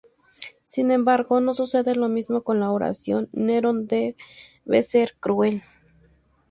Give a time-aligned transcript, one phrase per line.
[0.63, 5.61] Sin embargo, no sucede lo mismo con la oración "Nerón debe ser cruel".